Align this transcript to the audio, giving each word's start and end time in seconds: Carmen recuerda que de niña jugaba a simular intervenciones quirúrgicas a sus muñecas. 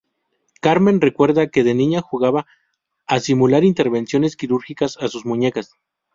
Carmen 0.61 0.99
recuerda 0.99 1.51
que 1.51 1.63
de 1.63 1.75
niña 1.75 2.01
jugaba 2.01 2.47
a 3.05 3.19
simular 3.19 3.63
intervenciones 3.63 4.35
quirúrgicas 4.35 4.97
a 4.97 5.07
sus 5.09 5.27
muñecas. 5.27 5.75